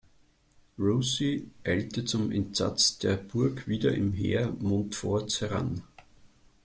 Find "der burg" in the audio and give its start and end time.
2.97-3.67